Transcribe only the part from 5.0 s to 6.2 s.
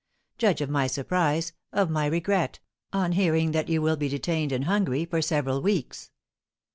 for several weeks.